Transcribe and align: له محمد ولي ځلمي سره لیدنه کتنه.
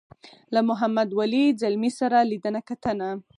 له 0.53 0.59
محمد 0.69 1.09
ولي 1.19 1.45
ځلمي 1.61 1.91
سره 1.99 2.17
لیدنه 2.31 2.59
کتنه. 2.69 3.09